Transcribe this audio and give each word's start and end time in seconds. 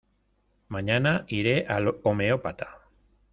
Mañana 0.69 1.25
iré 1.27 1.67
al 1.67 1.99
homeópata. 2.01 2.81